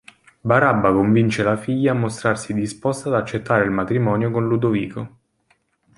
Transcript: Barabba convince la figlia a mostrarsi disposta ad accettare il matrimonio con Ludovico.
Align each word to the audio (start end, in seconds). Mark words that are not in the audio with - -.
Barabba 0.43 0.91
convince 0.91 1.43
la 1.43 1.55
figlia 1.57 1.91
a 1.91 1.93
mostrarsi 1.93 2.55
disposta 2.55 3.09
ad 3.09 3.13
accettare 3.13 3.65
il 3.65 3.69
matrimonio 3.69 4.31
con 4.31 4.47
Ludovico. 4.47 5.17